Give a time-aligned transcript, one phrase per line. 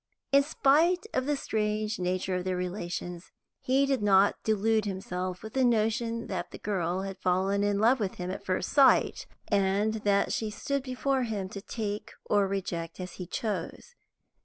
[0.31, 5.53] In spite of the strange nature of their relations, he did not delude himself with
[5.53, 9.93] the notion that the girl had fallen in love with him at first sight, and
[10.03, 13.93] that she stood before him to take or reject as he chose.